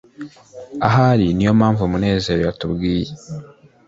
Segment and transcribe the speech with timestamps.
[0.87, 3.11] ahari niyo mpamvu munezero yatubwiye